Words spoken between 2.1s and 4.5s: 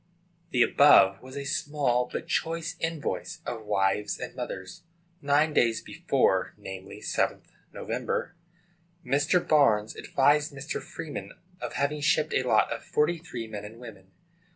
but choice invoice of wives and